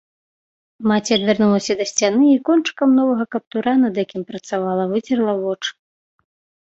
Маці 0.91 1.11
адвярнулася 1.17 1.73
да 1.81 1.85
сцяны 1.91 2.25
і 2.31 2.39
кончыкам 2.49 2.97
новага 3.01 3.25
каптура, 3.35 3.71
над 3.85 3.93
якім 4.05 4.21
працавала, 4.33 4.83
выцерла 4.95 5.33
вочы. 5.47 5.71